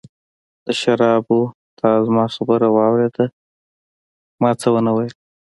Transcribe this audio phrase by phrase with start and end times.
[0.65, 1.39] د شرابو،
[1.79, 3.25] تا زما خبره واورېده،
[4.41, 5.13] ما څه ونه ویل.